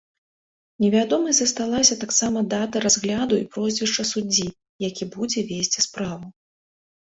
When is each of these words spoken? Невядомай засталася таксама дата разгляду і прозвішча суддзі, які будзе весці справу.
Невядомай 0.83 1.33
засталася 1.39 1.97
таксама 2.05 2.39
дата 2.55 2.77
разгляду 2.87 3.39
і 3.43 3.45
прозвішча 3.53 4.03
суддзі, 4.15 4.49
які 4.89 5.11
будзе 5.19 5.47
весці 5.55 5.79
справу. 5.89 6.27